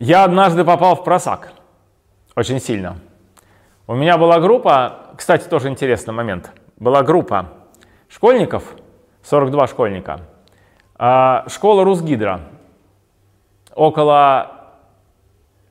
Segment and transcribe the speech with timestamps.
[0.00, 1.52] Я однажды попал в просак.
[2.34, 2.96] Очень сильно.
[3.86, 6.52] У меня была группа, кстати, тоже интересный момент.
[6.78, 7.50] Была группа
[8.08, 8.64] школьников,
[9.22, 10.20] 42 школьника,
[10.96, 12.40] а, школа Русгидро,
[13.74, 14.72] около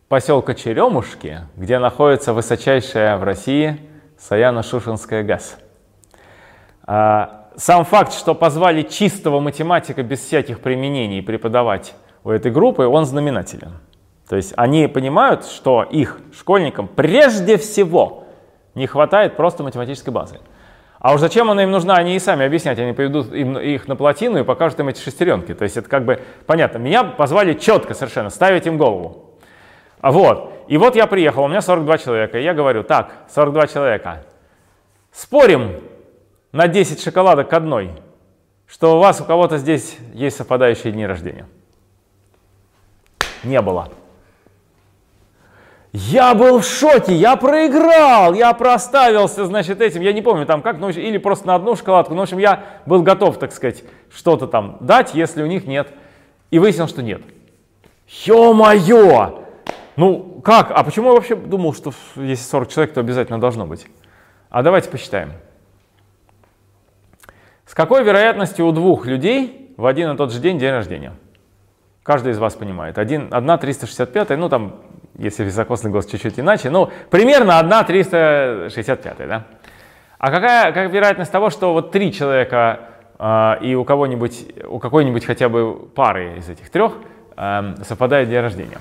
[0.09, 3.80] поселка Черемушки, где находится высочайшая в России
[4.20, 5.57] Саяно-Шушенская ГАЗ.
[7.55, 13.71] Сам факт, что позвали чистого математика без всяких применений преподавать у этой группы, он знаменателен.
[14.29, 18.25] То есть они понимают, что их школьникам прежде всего
[18.75, 20.39] не хватает просто математической базы.
[20.99, 22.77] А уж зачем она им нужна, они и сами объяснять.
[22.77, 25.55] Они поведут им, их на плотину и покажут им эти шестеренки.
[25.55, 26.77] То есть это как бы понятно.
[26.77, 29.33] Меня позвали четко совершенно ставить им голову.
[29.99, 30.53] А вот.
[30.67, 32.38] И вот я приехал, у меня 42 человека.
[32.38, 34.25] И я говорю, так, 42 человека.
[35.11, 35.77] Спорим
[36.52, 37.93] на 10 шоколадок к одной,
[38.67, 41.47] что у вас у кого-то здесь есть совпадающие дни рождения.
[43.43, 43.89] Не было.
[45.92, 50.78] Я был в шоке, я проиграл, я проставился, значит, этим, я не помню там как,
[50.78, 54.45] ну, или просто на одну шоколадку, ну, в общем, я был готов, так сказать, что-то
[54.45, 55.90] там дать, если у них нет.
[56.52, 57.22] И выяснил, что нет.
[58.08, 59.45] Ё-моё!
[59.95, 60.72] Ну, как?
[60.72, 63.86] А почему я вообще думал, что если 40 человек, то обязательно должно быть?
[64.50, 65.34] А давайте посчитаем.
[67.66, 71.14] С какой вероятностью у двух людей в один и тот же день день рождения?
[72.02, 72.98] Каждый из вас понимает.
[72.98, 74.76] Один, одна 365, ну там
[75.20, 79.44] если високосный голос чуть-чуть иначе, ну, примерно 1 365, да?
[80.17, 82.80] А какая, какая вероятность того, что вот три человека
[83.17, 86.94] э, и у кого-нибудь, у какой-нибудь хотя бы пары из этих трех
[87.38, 88.80] э, совпадает день рождения?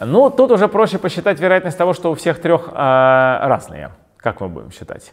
[0.00, 3.90] Ну, тут уже проще посчитать вероятность того, что у всех трех э, разные.
[4.18, 5.12] Как мы будем считать?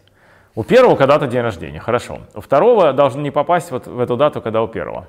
[0.54, 2.20] У первого когда-то день рождения, хорошо.
[2.34, 5.08] У второго должен не попасть вот в эту дату, когда у первого.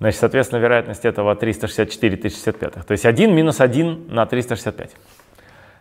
[0.00, 2.86] Значит, соответственно, вероятность этого 364 1065.
[2.86, 4.90] То есть 1 минус 1 на 365.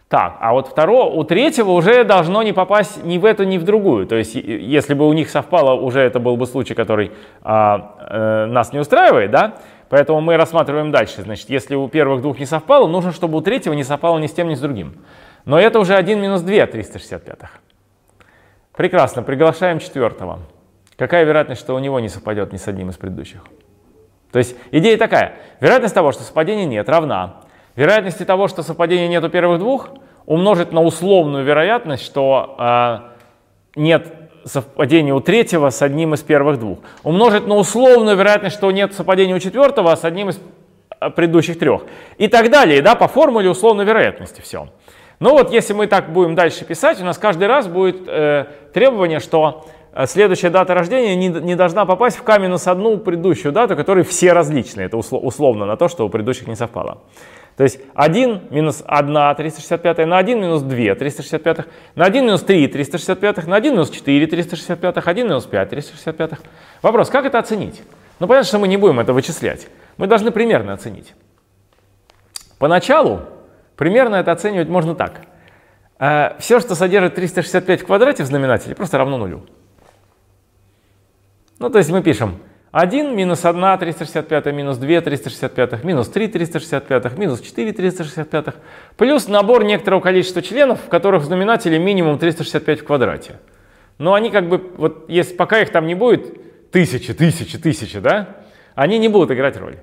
[0.09, 3.63] Так, а вот второго, у третьего уже должно не попасть ни в эту, ни в
[3.63, 4.07] другую.
[4.07, 7.11] То есть, если бы у них совпало, уже это был бы случай, который
[7.41, 9.55] а, э, нас не устраивает, да?
[9.89, 11.23] Поэтому мы рассматриваем дальше.
[11.23, 14.33] Значит, если у первых двух не совпало, нужно, чтобы у третьего не совпало ни с
[14.33, 14.93] тем, ни с другим.
[15.43, 17.39] Но это уже 1 минус 2 365.
[18.75, 20.39] Прекрасно, приглашаем четвертого.
[20.95, 23.41] Какая вероятность, что у него не совпадет ни с одним из предыдущих?
[24.31, 25.35] То есть идея такая.
[25.59, 27.41] Вероятность того, что совпадения нет, равна
[27.77, 29.89] вероятности того, что совпадения нет у первых двух,
[30.25, 34.07] умножить на условную вероятность, что э, нет
[34.43, 36.79] совпадения у третьего с одним из первых двух.
[37.03, 40.39] Умножить на условную вероятность, что нет совпадения у четвертого с одним из
[40.99, 41.83] э, предыдущих трех.
[42.17, 44.69] И так далее, да, по формуле условной вероятности все.
[45.19, 49.19] Ну вот если мы так будем дальше писать, у нас каждый раз будет э, требование,
[49.19, 49.67] что
[50.05, 54.33] следующая дата рождения не, не должна попасть в К минус одну предыдущую дату, которые все
[54.33, 54.85] различные.
[54.85, 56.99] Это условно на то, что у предыдущих не совпало.
[57.57, 61.65] То есть 1 минус 1 365 на 1 минус 2 365,
[61.95, 66.31] на 1 минус 3 365, на 1 минус 4 365, 1 минус 5 365.
[66.83, 67.81] Вопрос, как это оценить?
[68.19, 69.67] Ну понятно, что мы не будем это вычислять.
[69.97, 71.15] Мы должны примерно оценить.
[72.59, 73.21] Поначалу
[73.75, 75.21] примерно это оценивать можно так.
[75.99, 79.41] Э, Все, что содержит 365 в квадрате в знаменателе, просто равно нулю.
[81.59, 82.39] Ну, то есть мы пишем
[82.71, 88.45] 1 минус 1 365, минус 2 365, минус 3 365, минус 4 365,
[88.97, 93.39] плюс набор некоторого количества членов, в которых в знаменателе минимум 365 в квадрате.
[93.97, 98.35] Но они как бы, вот если пока их там не будет тысячи, тысячи, тысячи, да,
[98.75, 99.77] они не будут играть роль.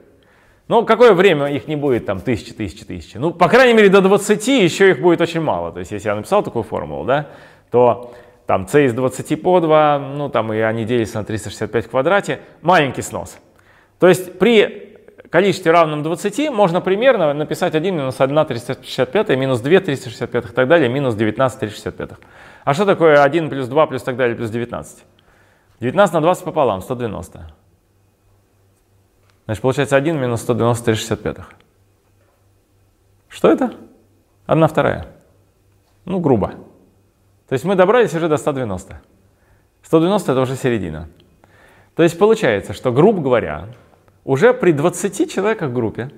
[0.68, 3.18] Но какое время их не будет там тысячи, тысячи, тысячи?
[3.18, 5.72] Ну, по крайней мере, до 20 еще их будет очень мало.
[5.72, 7.28] То есть, если я написал такую формулу, да,
[7.70, 8.14] то
[8.46, 12.40] там c из 20 по 2, ну там и они делятся на 365 в квадрате,
[12.62, 13.38] маленький снос.
[13.98, 14.98] То есть при
[15.30, 20.68] количестве равном 20 можно примерно написать 1 минус 1 365, минус 2 365 и так
[20.68, 22.10] далее, минус 19 365.
[22.64, 25.04] А что такое 1 плюс 2 плюс так далее плюс 19?
[25.80, 27.50] 19 на 20 пополам, 190.
[29.46, 31.36] Значит, получается 1 минус 190 365.
[33.28, 33.74] Что это?
[34.46, 35.06] Одна вторая.
[36.04, 36.54] Ну, грубо.
[37.54, 39.00] То есть мы добрались уже до 190.
[39.84, 41.08] 190 это уже середина.
[41.94, 43.66] То есть получается, что, грубо говоря,
[44.24, 46.10] уже при 20 человеках в группе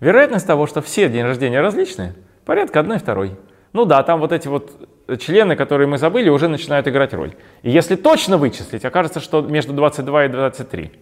[0.00, 2.14] вероятность того, что все день рождения различные,
[2.46, 3.36] порядка одной второй.
[3.74, 4.88] Ну да, там вот эти вот
[5.18, 7.34] члены, которые мы забыли, уже начинают играть роль.
[7.60, 10.92] И если точно вычислить, окажется, что между 22 и 23.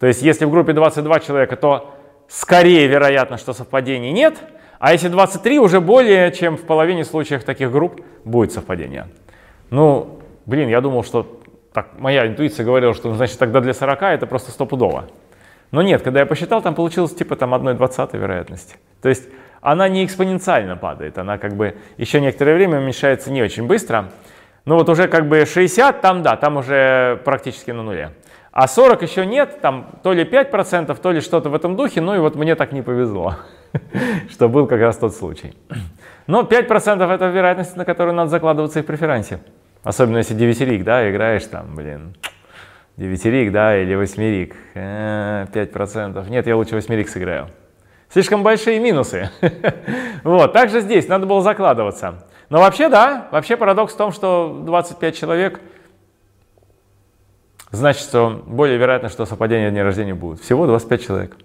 [0.00, 1.94] То есть если в группе 22 человека, то
[2.28, 4.38] скорее вероятно, что совпадений нет,
[4.82, 9.06] а если 23, уже более чем в половине случаев таких групп будет совпадение.
[9.70, 11.40] Ну, блин, я думал, что
[11.72, 15.04] так, моя интуиция говорила, что значит тогда для 40 это просто стопудово.
[15.70, 18.74] Но нет, когда я посчитал, там получилось типа там 1 20 вероятности.
[19.00, 19.28] То есть
[19.60, 24.10] она не экспоненциально падает, она как бы еще некоторое время уменьшается не очень быстро.
[24.64, 28.10] Но вот уже как бы 60, там да, там уже практически на нуле.
[28.52, 32.14] А 40 еще нет, там то ли 5%, то ли что-то в этом духе, ну
[32.14, 33.36] и вот мне так не повезло,
[34.30, 35.54] что был как раз тот случай.
[36.26, 39.40] Но 5% это вероятность, на которую надо закладываться и в преферансе.
[39.82, 42.14] Особенно если девятирик, да, играешь там, блин,
[42.98, 46.26] девятирик, да, или восьмерик, 5%.
[46.26, 47.48] Э, нет, я лучше восьмерик сыграю.
[48.10, 49.30] Слишком большие минусы.
[50.24, 52.26] вот, также здесь надо было закладываться.
[52.50, 55.60] Но вообще, да, вообще парадокс в том, что 25 человек,
[57.72, 60.40] значит, что более вероятно, что совпадение дня рождения будет.
[60.40, 61.36] Всего 25 человек.